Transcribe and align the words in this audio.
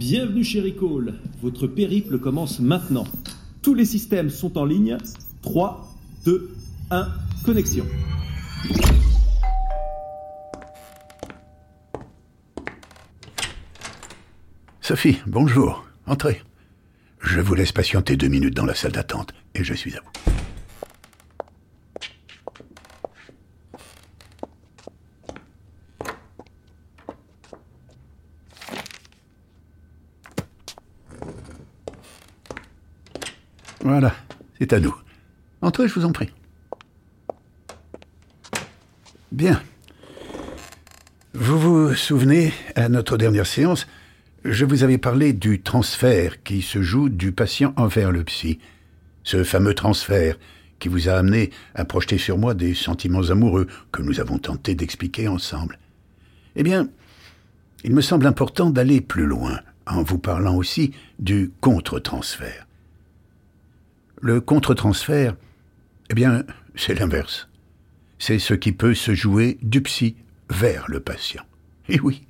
Bienvenue 0.00 0.42
chez 0.42 0.62
Recall. 0.62 1.12
Votre 1.42 1.66
périple 1.66 2.18
commence 2.18 2.58
maintenant. 2.58 3.04
Tous 3.60 3.74
les 3.74 3.84
systèmes 3.84 4.30
sont 4.30 4.56
en 4.56 4.64
ligne. 4.64 4.96
3, 5.42 5.94
2, 6.24 6.56
1, 6.90 7.08
connexion. 7.44 7.84
Sophie, 14.80 15.18
bonjour. 15.26 15.84
Entrez. 16.06 16.40
Je 17.20 17.42
vous 17.42 17.54
laisse 17.54 17.72
patienter 17.72 18.16
deux 18.16 18.28
minutes 18.28 18.56
dans 18.56 18.64
la 18.64 18.74
salle 18.74 18.92
d'attente 18.92 19.34
et 19.54 19.62
je 19.62 19.74
suis 19.74 19.94
à 19.96 20.00
vous. 20.00 20.29
Voilà, 33.82 34.14
c'est 34.58 34.72
à 34.72 34.80
nous. 34.80 34.94
Entrez, 35.62 35.88
je 35.88 35.94
vous 35.94 36.04
en 36.04 36.12
prie. 36.12 36.30
Bien. 39.32 39.62
Vous 41.32 41.58
vous 41.58 41.94
souvenez, 41.94 42.52
à 42.74 42.88
notre 42.88 43.16
dernière 43.16 43.46
séance, 43.46 43.86
je 44.44 44.64
vous 44.64 44.82
avais 44.82 44.98
parlé 44.98 45.32
du 45.32 45.60
transfert 45.60 46.42
qui 46.42 46.62
se 46.62 46.82
joue 46.82 47.08
du 47.08 47.32
patient 47.32 47.72
envers 47.76 48.10
le 48.10 48.24
psy. 48.24 48.58
Ce 49.22 49.44
fameux 49.44 49.74
transfert 49.74 50.36
qui 50.78 50.88
vous 50.88 51.08
a 51.08 51.12
amené 51.12 51.50
à 51.74 51.84
projeter 51.84 52.18
sur 52.18 52.38
moi 52.38 52.54
des 52.54 52.74
sentiments 52.74 53.30
amoureux 53.30 53.66
que 53.92 54.02
nous 54.02 54.18
avons 54.18 54.38
tenté 54.38 54.74
d'expliquer 54.74 55.28
ensemble. 55.28 55.78
Eh 56.56 56.62
bien, 56.62 56.88
il 57.84 57.94
me 57.94 58.00
semble 58.00 58.26
important 58.26 58.70
d'aller 58.70 59.00
plus 59.00 59.26
loin 59.26 59.60
en 59.86 60.02
vous 60.02 60.18
parlant 60.18 60.56
aussi 60.56 60.92
du 61.18 61.52
contre-transfert. 61.60 62.66
Le 64.20 64.40
contre-transfert, 64.40 65.34
eh 66.10 66.14
bien, 66.14 66.44
c'est 66.74 66.98
l'inverse. 66.98 67.48
C'est 68.18 68.38
ce 68.38 68.52
qui 68.52 68.72
peut 68.72 68.94
se 68.94 69.14
jouer 69.14 69.58
du 69.62 69.80
psy 69.80 70.16
vers 70.50 70.84
le 70.88 71.00
patient. 71.00 71.42
Et 71.88 71.98
oui, 72.00 72.26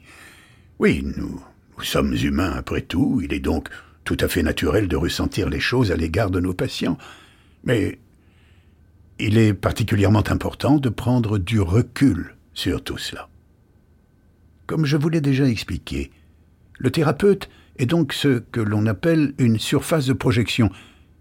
oui, 0.79 1.03
nous, 1.17 1.43
nous 1.77 1.85
sommes 1.85 2.15
humains 2.15 2.53
après 2.53 2.83
tout, 2.83 3.21
il 3.25 3.33
est 3.33 3.41
donc 3.41 3.69
tout 4.05 4.17
à 4.21 4.29
fait 4.29 4.43
naturel 4.43 4.87
de 4.87 4.97
ressentir 4.97 5.49
les 5.49 5.61
choses 5.61 5.91
à 5.91 5.97
l'égard 5.97 6.31
de 6.31 6.41
nos 6.41 6.55
patients. 6.55 6.97
Mais 7.65 7.99
il 9.19 9.37
est 9.37 9.53
particulièrement 9.53 10.25
important 10.29 10.79
de 10.79 10.89
prendre 10.89 11.39
du 11.39 11.61
recul 11.61 12.37
sur 12.55 12.85
tout 12.85 12.99
cela. 12.99 13.29
Comme 14.67 14.87
je 14.87 14.97
vous 14.97 15.09
l'ai 15.09 15.21
déjà 15.21 15.47
expliqué, 15.47 16.13
le 16.79 16.91
thérapeute 16.91 17.51
est 17.79 17.87
donc 17.87 18.13
ce 18.13 18.39
que 18.39 18.61
l'on 18.61 18.87
appelle 18.87 19.35
une 19.39 19.59
surface 19.59 20.07
de 20.07 20.13
projection, 20.13 20.71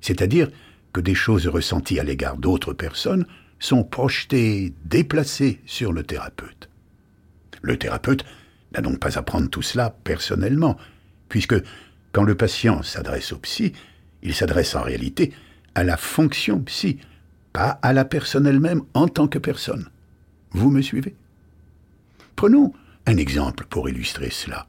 c'est-à-dire 0.02 0.50
que 0.94 1.02
des 1.02 1.16
choses 1.16 1.48
ressenties 1.48 2.00
à 2.00 2.04
l'égard 2.04 2.38
d'autres 2.38 2.74
personnes 2.74 3.26
sont 3.60 3.84
projetées, 3.84 4.74
déplacées 4.86 5.62
sur 5.66 5.92
le 5.92 6.04
thérapeute. 6.04 6.70
Le 7.62 7.78
thérapeute 7.78 8.26
n'a 8.74 8.82
donc 8.82 9.00
pas 9.00 9.18
à 9.18 9.22
prendre 9.22 9.50
tout 9.50 9.62
cela 9.62 9.96
personnellement, 10.04 10.78
puisque 11.28 11.56
quand 12.12 12.24
le 12.24 12.36
patient 12.36 12.82
s'adresse 12.84 13.34
au 13.34 13.38
psy, 13.40 13.74
il 14.24 14.34
s'adresse 14.34 14.76
en 14.76 14.82
réalité 14.82 15.34
à 15.76 15.84
la 15.84 15.98
fonction 15.98 16.60
psy, 16.62 17.00
pas 17.54 17.80
à 17.82 17.94
la 17.94 18.06
personne 18.06 18.48
elle-même 18.48 18.82
en 18.94 19.08
tant 19.08 19.28
que 19.28 19.40
personne. 19.40 19.90
Vous 20.52 20.72
me 20.72 20.82
suivez? 20.82 21.16
Prenons 22.36 22.74
un 23.06 23.18
exemple 23.18 23.66
pour 23.70 23.90
illustrer 23.90 24.30
cela. 24.30 24.68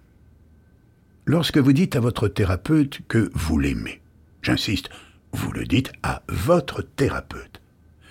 Lorsque 1.27 1.59
vous 1.59 1.73
dites 1.73 1.97
à 1.97 2.01
votre 2.01 2.29
thérapeute 2.29 3.01
que 3.07 3.31
vous 3.35 3.59
l'aimez, 3.59 4.01
j'insiste, 4.43 4.91
vous 5.33 5.53
le 5.53 5.65
dites 5.65 5.93
à 6.03 6.23
votre 6.29 6.83
thérapeute, 6.83 7.61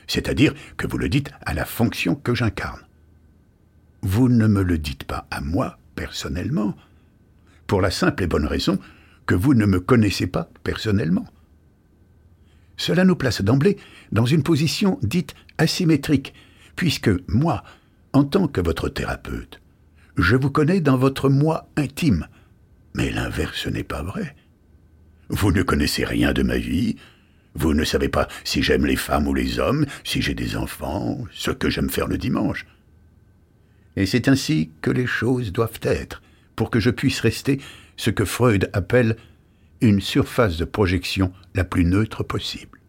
c'est-à-dire 0.08 0.54
que 0.78 0.88
vous 0.88 0.98
le 0.98 1.10
dites 1.10 1.32
à 1.42 1.54
la 1.54 1.66
fonction 1.66 2.16
que 2.16 2.34
j'incarne. 2.34 2.82
Vous 4.02 4.30
ne 4.30 4.48
me 4.48 4.64
le 4.64 4.78
dites 4.78 5.04
pas 5.04 5.28
à 5.30 5.42
moi, 5.42 5.78
personnellement, 5.96 6.76
pour 7.68 7.82
la 7.82 7.92
simple 7.92 8.24
et 8.24 8.28
bonne 8.28 8.46
raison 8.46 8.80
que 9.26 9.36
vous 9.36 9.54
ne 9.54 9.66
me 9.66 9.80
connaissez 9.80 10.28
pas 10.28 10.50
personnellement. 10.64 11.26
Cela 12.78 13.04
nous 13.04 13.16
place 13.16 13.42
d'emblée 13.42 13.78
dans 14.12 14.26
une 14.26 14.42
position 14.42 14.98
dite 15.04 15.36
asymétrique, 15.58 16.34
puisque 16.76 17.12
moi, 17.28 17.64
en 18.14 18.24
tant 18.24 18.48
que 18.48 18.62
votre 18.62 18.88
thérapeute, 18.90 19.62
je 20.18 20.36
vous 20.36 20.50
connais 20.50 20.80
dans 20.80 20.98
votre 20.98 21.30
moi 21.30 21.70
intime, 21.76 22.28
mais 22.96 23.12
l'inverse 23.12 23.68
n'est 23.68 23.84
pas 23.84 24.02
vrai. 24.02 24.36
Vous 25.30 25.52
ne 25.52 25.62
connaissez 25.62 26.06
rien 26.06 26.34
de 26.34 26.44
ma 26.44 26.58
vie. 26.58 26.96
Vous 27.56 27.74
ne 27.74 27.84
savez 27.84 28.10
pas 28.10 28.28
si 28.44 28.62
j'aime 28.64 28.86
les 28.86 28.96
femmes 28.96 29.28
ou 29.28 29.34
les 29.34 29.60
hommes, 29.60 29.86
si 30.04 30.22
j'ai 30.22 30.34
des 30.34 30.56
enfants, 30.56 31.24
ce 31.32 31.52
que 31.52 31.70
j'aime 31.70 31.90
faire 31.90 32.08
le 32.08 32.18
dimanche. 32.18 32.66
Et 33.96 34.06
c'est 34.06 34.28
ainsi 34.28 34.72
que 34.82 34.92
les 34.92 35.08
choses 35.08 35.52
doivent 35.52 35.80
être, 35.84 36.22
pour 36.56 36.70
que 36.70 36.80
je 36.80 36.90
puisse 36.90 37.20
rester 37.20 37.60
ce 37.98 38.10
que 38.10 38.26
Freud 38.26 38.70
appelle 38.74 39.18
une 39.82 40.02
surface 40.02 40.58
de 40.58 40.66
projection 40.66 41.32
la 41.54 41.64
plus 41.64 41.86
neutre 41.86 42.24
possible. 42.24 42.80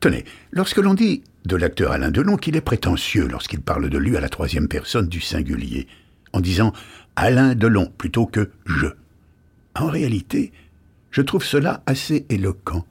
Tenez, 0.00 0.24
lorsque 0.52 0.78
l'on 0.78 0.94
dit 0.94 1.24
de 1.44 1.56
l'acteur 1.56 1.92
Alain 1.92 2.10
Delon 2.10 2.36
qu'il 2.36 2.56
est 2.56 2.60
prétentieux 2.60 3.26
lorsqu'il 3.26 3.60
parle 3.60 3.88
de 3.88 3.98
lui 3.98 4.16
à 4.16 4.20
la 4.20 4.28
troisième 4.28 4.68
personne 4.68 5.08
du 5.08 5.20
singulier, 5.20 5.88
en 6.32 6.40
disant 6.40 6.72
Alain 7.16 7.54
Delon 7.54 7.92
plutôt 7.98 8.26
que 8.26 8.50
je, 8.66 8.86
en 9.80 9.88
réalité, 9.88 10.52
je 11.10 11.22
trouve 11.22 11.44
cela 11.44 11.82
assez 11.86 12.26
éloquent. 12.28 12.84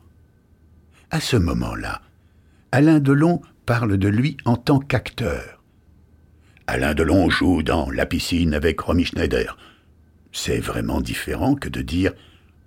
À 1.10 1.20
ce 1.20 1.38
moment-là, 1.38 2.02
Alain 2.72 3.00
Delon 3.00 3.42
parle 3.66 3.98
de 3.98 4.08
lui 4.08 4.38
en 4.46 4.56
tant 4.56 4.80
qu'acteur. 4.80 5.64
Alain 6.68 6.94
Delon 6.94 7.30
joue 7.30 7.64
dans 7.64 7.90
La 7.90 8.06
piscine 8.06 8.54
avec 8.54 8.80
Romy 8.82 9.06
Schneider. 9.06 9.58
C'est 10.32 10.60
vraiment 10.60 11.00
différent 11.00 11.56
que 11.56 11.70
de 11.70 11.82
dire 11.82 12.14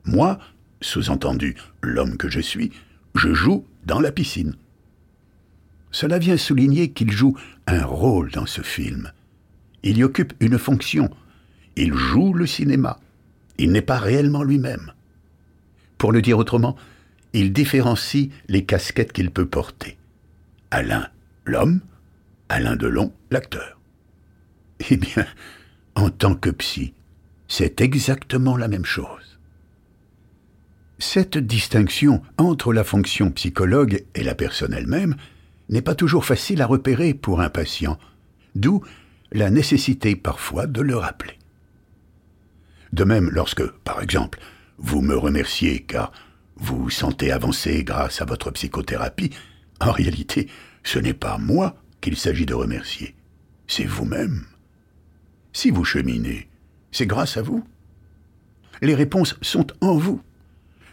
Moi, 0.05 0.39
sous-entendu 0.81 1.57
l'homme 1.83 2.17
que 2.17 2.31
je 2.31 2.41
suis, 2.41 2.73
je 3.15 3.35
joue 3.35 3.67
dans 3.85 4.01
la 4.01 4.13
piscine. 4.13 4.55
Cela 5.91 6.19
vient 6.19 6.37
souligner 6.37 6.93
qu'il 6.93 7.11
joue 7.11 7.37
un 7.67 7.85
rôle 7.85 8.31
dans 8.31 8.47
ce 8.47 8.63
film. 8.63 9.13
Il 9.83 9.99
y 9.99 10.05
occupe 10.05 10.33
une 10.41 10.59
fonction. 10.59 11.11
Il 11.77 11.95
joue 11.95 12.33
le 12.33 12.47
cinéma. 12.47 12.99
Il 13.61 13.73
n'est 13.73 13.83
pas 13.83 13.99
réellement 13.99 14.43
lui-même. 14.43 14.95
Pour 15.99 16.13
le 16.13 16.23
dire 16.23 16.39
autrement, 16.39 16.77
il 17.35 17.53
différencie 17.53 18.31
les 18.49 18.65
casquettes 18.65 19.13
qu'il 19.13 19.31
peut 19.31 19.45
porter. 19.45 19.99
Alain, 20.71 21.09
l'homme, 21.45 21.81
Alain 22.49 22.75
Delon, 22.75 23.13
l'acteur. 23.31 23.79
Eh 24.89 24.97
bien, 24.97 25.27
en 25.95 26.09
tant 26.09 26.35
que 26.35 26.49
psy, 26.49 26.95
c'est 27.49 27.83
exactement 27.83 28.57
la 28.57 28.67
même 28.67 28.87
chose. 28.87 29.39
Cette 30.99 31.37
distinction 31.37 32.23
entre 32.39 32.73
la 32.73 32.83
fonction 32.83 33.31
psychologue 33.31 34.07
et 34.15 34.23
la 34.23 34.35
personne 34.35 34.73
elle-même 34.73 35.17
n'est 35.69 35.83
pas 35.83 35.95
toujours 35.95 36.25
facile 36.25 36.63
à 36.63 36.67
repérer 36.67 37.13
pour 37.13 37.43
un 37.43 37.51
patient, 37.51 37.99
d'où 38.55 38.83
la 39.33 39.51
nécessité 39.51 40.17
parfois 40.17 40.67
de 40.67 40.81
le 40.81 40.97
rappeler. 40.97 41.40
De 42.93 43.05
même, 43.05 43.31
lorsque, 43.31 43.67
par 43.85 44.03
exemple, 44.03 44.41
vous 44.79 45.01
me 45.01 45.17
remerciez 45.17 45.81
car 45.81 46.13
vous 46.57 46.91
sentez 46.91 47.33
avancé 47.33 47.85
grâce 47.85 48.21
à 48.21 48.25
votre 48.25 48.51
psychothérapie, 48.51 49.31
en 49.81 49.93
réalité, 49.93 50.49
ce 50.83 50.99
n'est 50.99 51.15
pas 51.15 51.39
moi 51.39 51.77
qu'il 52.01 52.17
s'agit 52.17 52.47
de 52.47 52.55
remercier, 52.55 53.15
c'est 53.67 53.85
vous-même. 53.85 54.45
Si 55.53 55.71
vous 55.71 55.85
cheminez, 55.85 56.49
c'est 56.93 57.07
grâce 57.07 57.37
à 57.37 57.43
vous. 57.43 57.65
Les 58.83 58.95
réponses 58.95 59.37
sont 59.43 59.67
en 59.81 59.97
vous. 59.97 60.21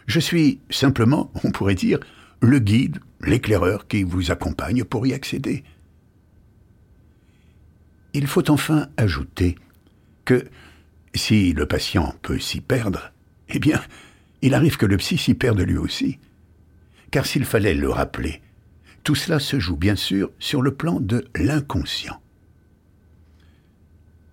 Je 0.06 0.20
suis 0.20 0.60
simplement, 0.70 1.30
on 1.44 1.50
pourrait 1.50 1.74
dire, 1.74 1.98
le 2.40 2.58
guide, 2.58 2.98
l'éclaireur 3.20 3.88
qui 3.88 4.02
vous 4.04 4.30
accompagne 4.30 4.84
pour 4.84 5.06
y 5.06 5.12
accéder. 5.12 5.64
Il 8.14 8.26
faut 8.26 8.50
enfin 8.50 8.88
ajouter 8.96 9.56
que 10.24 10.44
si 11.14 11.52
le 11.52 11.66
patient 11.66 12.14
peut 12.22 12.38
s'y 12.38 12.60
perdre, 12.60 13.12
eh 13.48 13.58
bien, 13.58 13.80
il 14.42 14.54
arrive 14.54 14.76
que 14.76 14.86
le 14.86 14.96
psy 14.96 15.18
s'y 15.18 15.34
perde 15.34 15.60
lui 15.60 15.76
aussi. 15.76 16.18
Car 17.10 17.26
s'il 17.26 17.44
fallait 17.44 17.74
le 17.74 17.90
rappeler, 17.90 18.42
tout 19.02 19.14
cela 19.14 19.38
se 19.38 19.58
joue 19.58 19.76
bien 19.76 19.96
sûr 19.96 20.30
sur 20.38 20.62
le 20.62 20.74
plan 20.74 21.00
de 21.00 21.26
l'inconscient. 21.34 22.20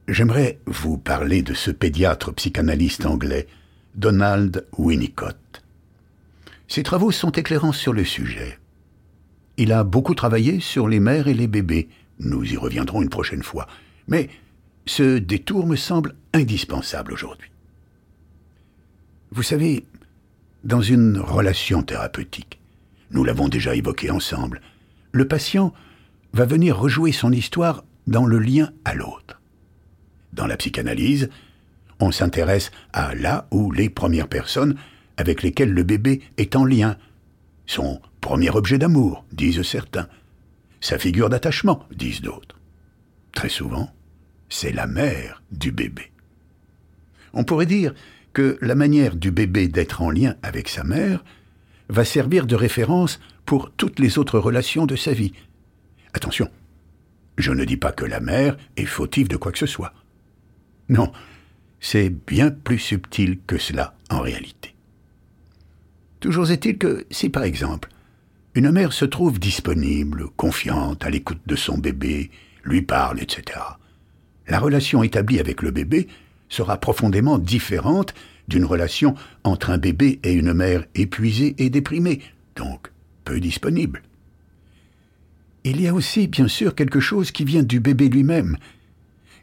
J'aimerais 0.08 0.60
vous 0.68 0.98
parler 0.98 1.42
de 1.42 1.54
ce 1.54 1.72
pédiatre 1.72 2.34
psychanalyste 2.34 3.06
anglais, 3.06 3.48
Donald 3.96 4.68
Winnicott. 4.78 5.64
Ses 6.68 6.84
travaux 6.84 7.12
sont 7.12 7.32
éclairants 7.32 7.72
sur 7.72 7.94
le 7.94 8.04
sujet. 8.04 8.60
Il 9.58 9.72
a 9.72 9.84
beaucoup 9.84 10.14
travaillé 10.14 10.60
sur 10.60 10.88
les 10.88 11.00
mères 11.00 11.28
et 11.28 11.34
les 11.34 11.48
bébés, 11.48 11.90
nous 12.20 12.44
y 12.44 12.58
reviendrons 12.58 13.02
une 13.02 13.10
prochaine 13.10 13.44
fois, 13.44 13.68
mais 14.08 14.30
ce 14.86 15.18
détour 15.18 15.66
me 15.66 15.76
semble 15.76 16.16
indispensable 16.34 17.14
aujourd'hui. 17.14 17.50
Vous 19.32 19.44
savez, 19.44 19.86
dans 20.64 20.82
une 20.82 21.18
relation 21.18 21.84
thérapeutique, 21.84 22.60
nous 23.12 23.24
l'avons 23.24 23.48
déjà 23.48 23.76
évoqué 23.76 24.12
ensemble, 24.12 24.62
le 25.12 25.28
patient 25.28 25.74
va 26.34 26.46
venir 26.46 26.78
rejouer 26.78 27.12
son 27.12 27.32
histoire 27.32 27.84
dans 28.08 28.26
le 28.26 28.40
lien 28.40 28.72
à 28.84 28.94
l'autre. 28.94 29.42
Dans 30.34 30.48
la 30.48 30.58
psychanalyse, 30.58 31.30
on 32.00 32.12
s'intéresse 32.12 32.72
à 32.94 33.16
là 33.16 33.48
ou 33.52 33.72
les 33.72 33.90
premières 33.90 34.28
personnes 34.28 34.76
avec 35.18 35.44
lesquelles 35.44 35.72
le 35.72 35.84
bébé 35.84 36.22
est 36.38 36.56
en 36.56 36.66
lien. 36.66 36.98
Son 37.66 38.02
premier 38.20 38.50
objet 38.50 38.78
d'amour, 38.78 39.24
disent 39.32 39.62
certains. 39.62 40.08
Sa 40.82 41.00
figure 41.00 41.30
d'attachement, 41.30 41.86
disent 41.96 42.22
d'autres. 42.22 42.60
Très 43.34 43.50
souvent, 43.50 43.90
c'est 44.50 44.72
la 44.72 44.88
mère 44.88 45.42
du 45.52 45.72
bébé. 45.72 46.12
On 47.34 47.44
pourrait 47.44 47.66
dire 47.66 47.94
que 48.34 48.58
la 48.62 48.76
manière 48.76 49.16
du 49.16 49.32
bébé 49.32 49.68
d'être 49.68 50.02
en 50.02 50.12
lien 50.12 50.36
avec 50.44 50.70
sa 50.70 50.84
mère 50.84 51.24
va 51.90 52.06
servir 52.06 52.46
de 52.46 52.56
référence 52.56 53.20
pour 53.46 53.72
toutes 53.72 54.00
les 54.00 54.18
autres 54.18 54.40
relations 54.40 54.86
de 54.86 54.96
sa 54.96 55.14
vie. 55.14 55.34
Attention, 56.14 56.50
je 57.38 57.52
ne 57.52 57.66
dis 57.66 57.78
pas 57.78 57.92
que 57.92 58.06
la 58.06 58.20
mère 58.20 58.58
est 58.78 58.86
fautive 58.86 59.28
de 59.28 59.38
quoi 59.38 59.52
que 59.52 59.60
ce 59.60 59.66
soit. 59.66 59.94
Non, 60.90 61.12
c'est 61.80 62.10
bien 62.10 62.52
plus 62.52 62.80
subtil 62.80 63.40
que 63.46 63.58
cela 63.58 63.96
en 64.10 64.20
réalité. 64.20 64.76
Toujours 66.20 66.50
est-il 66.52 66.78
que 66.78 67.06
si 67.12 67.30
par 67.30 67.44
exemple 67.44 67.90
une 68.56 68.72
mère 68.72 68.94
se 68.94 69.04
trouve 69.04 69.38
disponible, 69.38 70.30
confiante, 70.38 71.04
à 71.04 71.10
l'écoute 71.10 71.42
de 71.46 71.58
son 71.58 71.78
bébé, 71.78 72.32
lui 72.64 72.82
parle, 72.82 73.22
etc., 73.22 73.60
la 74.48 74.60
relation 74.60 75.04
établie 75.04 75.40
avec 75.40 75.62
le 75.62 75.72
bébé 75.72 76.08
sera 76.50 76.78
profondément 76.78 77.38
différente 77.38 78.14
d'une 78.48 78.66
relation 78.66 79.16
entre 79.44 79.72
un 79.72 79.78
bébé 79.78 80.20
et 80.24 80.34
une 80.34 80.54
mère 80.54 80.86
épuisée 80.94 81.56
et 81.58 81.70
déprimée, 81.70 82.22
donc 82.56 82.92
peu 83.24 83.40
disponible. 83.40 84.04
Il 85.64 85.82
y 85.82 85.88
a 85.88 85.94
aussi, 85.94 86.28
bien 86.28 86.48
sûr, 86.48 86.76
quelque 86.76 87.00
chose 87.00 87.32
qui 87.32 87.44
vient 87.44 87.64
du 87.64 87.80
bébé 87.80 88.08
lui-même. 88.08 88.58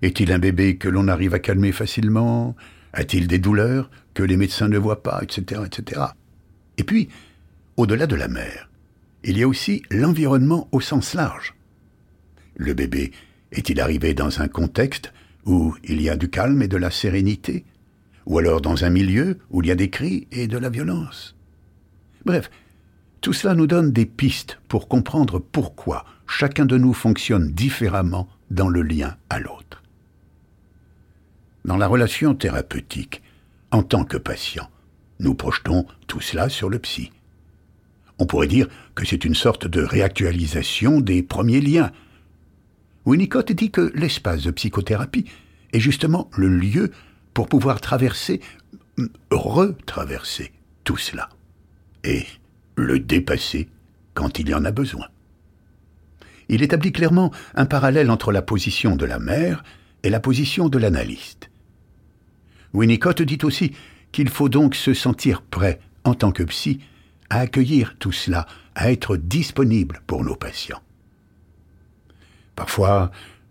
Est-il 0.02 0.31
un 0.31 0.38
bébé 0.38 0.76
que 0.76 0.88
l'on 0.88 1.08
arrive 1.08 1.34
à 1.34 1.40
calmer 1.40 1.72
facilement? 1.72 2.55
A-t-il 2.93 3.26
des 3.26 3.38
douleurs 3.38 3.90
que 4.14 4.22
les 4.22 4.37
médecins 4.37 4.69
ne 4.69 4.78
voient 4.78 5.02
pas, 5.02 5.20
etc., 5.22 5.62
etc. 5.66 6.00
Et 6.78 6.84
puis, 6.84 7.08
au-delà 7.76 8.06
de 8.06 8.14
la 8.14 8.28
mère, 8.28 8.70
il 9.25 9.38
y 9.38 9.43
a 9.43 9.48
aussi 9.48 9.82
l'environnement 9.90 10.69
au 10.72 10.81
sens 10.81 11.14
large. 11.14 11.55
Le 12.55 12.75
bébé 12.75 13.12
est-il 13.52 13.81
arrivé 13.81 14.14
dans 14.14 14.40
un 14.40 14.49
contexte 14.49 15.12
où 15.44 15.76
il 15.84 16.00
y 16.00 16.08
a 16.08 16.16
du 16.16 16.28
calme 16.28 16.62
et 16.62 16.69
de 16.69 16.76
la 16.76 16.90
sérénité? 16.90 17.64
Ou 18.26 18.38
alors 18.38 18.60
dans 18.60 18.84
un 18.84 18.90
milieu 18.90 19.38
où 19.50 19.62
il 19.62 19.69
y 19.69 19.70
a 19.70 19.76
des 19.76 19.90
cris 19.90 20.26
et 20.32 20.46
de 20.46 20.58
la 20.58 20.70
violence? 20.70 21.37
Bref, 22.25 22.50
tout 23.20 23.32
cela 23.32 23.54
nous 23.54 23.66
donne 23.66 23.93
des 23.93 24.06
pistes 24.06 24.58
pour 24.69 24.88
comprendre 24.88 25.38
pourquoi 25.38 26.04
chacun 26.26 26.66
de 26.66 26.76
nous 26.76 26.93
fonctionne 26.93 27.52
différemment 27.52 28.28
dans 28.50 28.69
le 28.69 28.82
lien 28.82 29.16
à 29.31 29.38
l'autre. 29.38 29.82
Dans 31.64 31.76
la 31.76 31.87
relation 31.87 32.34
thérapeutique, 32.34 33.22
en 33.70 33.82
tant 33.82 34.05
que 34.05 34.16
patient, 34.16 34.69
nous 35.20 35.34
projetons 35.34 35.87
tout 36.08 36.20
cela 36.20 36.48
sur 36.48 36.69
le 36.69 36.78
psy. 36.78 37.12
On 38.19 38.26
pourrait 38.26 38.48
dire 38.48 38.69
que 38.94 39.06
c'est 39.06 39.25
une 39.25 39.34
sorte 39.34 39.66
de 39.66 39.82
réactualisation 39.82 41.00
des 41.00 41.22
premiers 41.22 41.60
liens. 41.60 41.93
Winnicott 43.04 43.52
dit 43.52 43.70
que 43.70 43.93
l'espace 43.94 44.43
de 44.44 44.50
psychothérapie 44.50 45.25
est 45.72 45.81
justement 45.81 46.31
le 46.37 46.49
lieu 46.49 46.93
pour 47.34 47.49
pouvoir 47.49 47.81
traverser, 47.81 48.40
retraverser 49.31 50.52
tout 50.84 50.96
cela. 50.96 51.28
Et 52.04 52.25
le 52.76 52.99
dépasser 52.99 53.69
quand 54.14 54.38
il 54.38 54.49
y 54.49 54.54
en 54.54 54.64
a 54.64 54.70
besoin. 54.70 55.06
Il 56.49 56.62
établit 56.62 56.93
clairement 56.93 57.32
un 57.54 57.66
parallèle 57.66 58.10
entre 58.10 58.32
la 58.32 58.43
position 58.43 58.96
de 58.96 59.06
la 59.06 59.19
mère 59.19 59.64
et 60.02 60.10
la 60.10 60.20
position 60.20 60.69
de 60.69 60.78
l'analyste. 60.78 61.50
Winnicott 62.75 63.22
dit 63.22 63.38
aussi 63.43 63.72
qu'il 64.10 64.28
faut 64.28 64.48
donc 64.48 64.75
se 64.75 64.94
sentir 64.94 65.43
prêt, 65.43 65.81
en 66.05 66.14
tant 66.14 66.32
que 66.32 66.43
psy, 66.43 66.81
à 67.31 67.40
accueillir 67.40 67.96
tout 67.98 68.12
cela, 68.12 68.46
à 68.75 68.90
être 68.90 69.16
disponible 69.16 70.02
pour 70.06 70.25
nos 70.25 70.37
patients. 70.37 70.82
Parfois, 72.56 73.10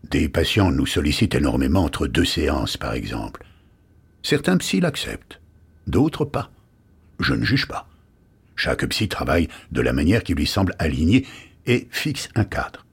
des 0.09 0.29
patients 0.29 0.71
nous 0.71 0.85
sollicitent 0.85 1.35
énormément 1.35 1.83
entre 1.83 2.07
deux 2.07 2.25
séances, 2.25 2.77
par 2.77 2.93
exemple. 2.93 3.45
Certains 4.23 4.57
psys 4.57 4.79
l'acceptent, 4.79 5.41
d'autres 5.87 6.25
pas. 6.25 6.51
Je 7.19 7.33
ne 7.33 7.43
juge 7.43 7.67
pas. 7.67 7.87
Chaque 8.55 8.85
psy 8.87 9.07
travaille 9.07 9.47
de 9.71 9.81
la 9.81 9.93
manière 9.93 10.23
qui 10.23 10.33
lui 10.33 10.45
semble 10.45 10.75
alignée 10.79 11.25
et 11.65 11.87
fixe 11.91 12.29
un 12.35 12.43
cadre. 12.43 12.85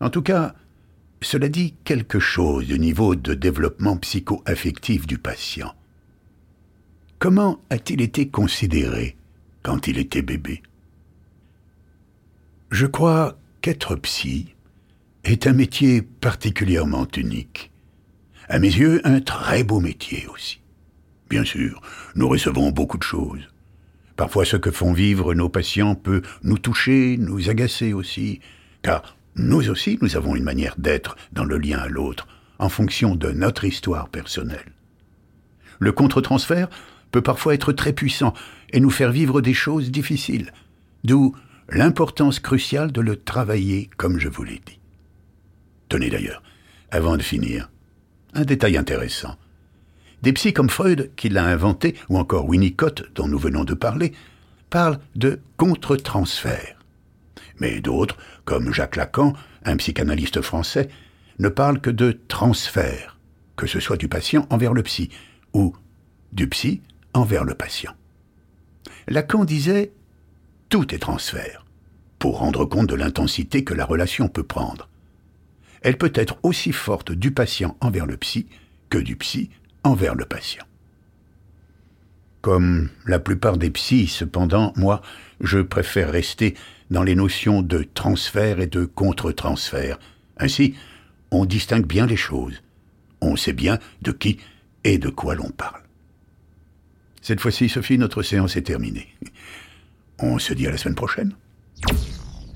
En 0.00 0.10
tout 0.10 0.22
cas, 0.22 0.54
cela 1.20 1.48
dit 1.48 1.74
quelque 1.84 2.18
chose 2.18 2.66
du 2.66 2.78
niveau 2.78 3.14
de 3.14 3.34
développement 3.34 3.96
psycho-affectif 3.96 5.06
du 5.06 5.18
patient. 5.18 5.74
Comment 7.18 7.60
a-t-il 7.70 8.02
été 8.02 8.28
considéré 8.28 9.16
quand 9.62 9.86
il 9.86 9.98
était 9.98 10.22
bébé? 10.22 10.62
Je 12.70 12.86
crois 12.86 13.38
qu'être 13.62 13.96
psy 13.96 14.53
est 15.24 15.46
un 15.46 15.54
métier 15.54 16.02
particulièrement 16.02 17.06
unique. 17.16 17.72
À 18.48 18.58
mes 18.58 18.68
yeux, 18.68 19.00
un 19.04 19.20
très 19.20 19.64
beau 19.64 19.80
métier 19.80 20.26
aussi. 20.32 20.60
Bien 21.30 21.44
sûr, 21.44 21.80
nous 22.14 22.28
recevons 22.28 22.70
beaucoup 22.70 22.98
de 22.98 23.02
choses. 23.02 23.48
Parfois 24.16 24.44
ce 24.44 24.56
que 24.56 24.70
font 24.70 24.92
vivre 24.92 25.34
nos 25.34 25.48
patients 25.48 25.94
peut 25.94 26.22
nous 26.42 26.58
toucher, 26.58 27.16
nous 27.18 27.48
agacer 27.48 27.92
aussi, 27.92 28.40
car 28.82 29.16
nous 29.34 29.70
aussi 29.70 29.98
nous 30.02 30.16
avons 30.16 30.36
une 30.36 30.44
manière 30.44 30.74
d'être 30.78 31.16
dans 31.32 31.44
le 31.44 31.58
lien 31.58 31.78
à 31.78 31.88
l'autre, 31.88 32.28
en 32.58 32.68
fonction 32.68 33.16
de 33.16 33.30
notre 33.30 33.64
histoire 33.64 34.08
personnelle. 34.10 34.72
Le 35.80 35.90
contre-transfert 35.90 36.68
peut 37.10 37.22
parfois 37.22 37.54
être 37.54 37.72
très 37.72 37.92
puissant 37.92 38.34
et 38.72 38.80
nous 38.80 38.90
faire 38.90 39.10
vivre 39.10 39.40
des 39.40 39.54
choses 39.54 39.90
difficiles, 39.90 40.52
d'où 41.02 41.34
l'importance 41.70 42.40
cruciale 42.40 42.92
de 42.92 43.00
le 43.00 43.16
travailler 43.16 43.90
comme 43.96 44.20
je 44.20 44.28
vous 44.28 44.44
l'ai 44.44 44.60
dit. 44.64 44.78
Tenez 45.94 46.10
d'ailleurs, 46.10 46.42
avant 46.90 47.16
de 47.16 47.22
finir, 47.22 47.70
un 48.34 48.42
détail 48.42 48.76
intéressant. 48.76 49.36
Des 50.22 50.32
psys 50.32 50.52
comme 50.52 50.68
Freud, 50.68 51.12
qui 51.14 51.28
l'a 51.28 51.44
inventé, 51.44 51.94
ou 52.08 52.18
encore 52.18 52.48
Winnicott, 52.48 53.14
dont 53.14 53.28
nous 53.28 53.38
venons 53.38 53.62
de 53.62 53.74
parler, 53.74 54.12
parlent 54.70 54.98
de 55.14 55.38
contre-transfert. 55.56 56.82
Mais 57.60 57.80
d'autres, 57.80 58.16
comme 58.44 58.74
Jacques 58.74 58.96
Lacan, 58.96 59.34
un 59.64 59.76
psychanalyste 59.76 60.42
français, 60.42 60.88
ne 61.38 61.48
parlent 61.48 61.80
que 61.80 61.90
de 61.90 62.18
transfert, 62.26 63.16
que 63.54 63.68
ce 63.68 63.78
soit 63.78 63.96
du 63.96 64.08
patient 64.08 64.48
envers 64.50 64.74
le 64.74 64.82
psy, 64.82 65.10
ou 65.52 65.76
du 66.32 66.48
psy 66.48 66.82
envers 67.12 67.44
le 67.44 67.54
patient. 67.54 67.92
Lacan 69.06 69.44
disait 69.44 69.92
Tout 70.70 70.92
est 70.92 70.98
transfert, 70.98 71.64
pour 72.18 72.38
rendre 72.38 72.64
compte 72.64 72.88
de 72.88 72.96
l'intensité 72.96 73.62
que 73.62 73.74
la 73.74 73.84
relation 73.84 74.26
peut 74.26 74.42
prendre. 74.42 74.88
Elle 75.84 75.98
peut 75.98 76.12
être 76.14 76.38
aussi 76.42 76.72
forte 76.72 77.12
du 77.12 77.30
patient 77.30 77.76
envers 77.80 78.06
le 78.06 78.16
psy 78.16 78.46
que 78.88 78.96
du 78.96 79.16
psy 79.16 79.50
envers 79.84 80.14
le 80.14 80.24
patient. 80.24 80.64
Comme 82.40 82.88
la 83.06 83.18
plupart 83.18 83.58
des 83.58 83.70
psys, 83.70 84.06
cependant, 84.06 84.72
moi, 84.76 85.02
je 85.40 85.58
préfère 85.60 86.10
rester 86.10 86.54
dans 86.90 87.02
les 87.02 87.14
notions 87.14 87.60
de 87.60 87.82
transfert 87.82 88.60
et 88.60 88.66
de 88.66 88.86
contre-transfert. 88.86 89.98
Ainsi, 90.38 90.74
on 91.30 91.44
distingue 91.44 91.86
bien 91.86 92.06
les 92.06 92.16
choses. 92.16 92.62
On 93.20 93.36
sait 93.36 93.52
bien 93.52 93.78
de 94.00 94.12
qui 94.12 94.38
et 94.84 94.96
de 94.96 95.10
quoi 95.10 95.34
l'on 95.34 95.50
parle. 95.50 95.82
Cette 97.20 97.40
fois-ci, 97.40 97.68
Sophie, 97.68 97.98
notre 97.98 98.22
séance 98.22 98.56
est 98.56 98.62
terminée. 98.62 99.08
On 100.18 100.38
se 100.38 100.54
dit 100.54 100.66
à 100.66 100.70
la 100.70 100.78
semaine 100.78 100.94
prochaine. 100.94 101.34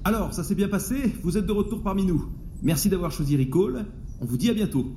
Alors, 0.05 0.33
ça 0.33 0.45
s'est 0.45 0.55
bien 0.55 0.69
passé? 0.69 0.97
Vous 1.23 1.37
êtes 1.37 1.47
de 1.47 1.53
retour 1.53 1.83
parmi 1.83 2.07
nous? 2.07 2.31
Merci 2.63 2.89
d'avoir 2.89 3.13
choisi 3.13 3.37
Recall. 3.37 3.87
On 4.21 4.25
vous 4.25 4.37
dit 4.37 4.51
à 4.51 4.55
bientôt. 4.55 4.97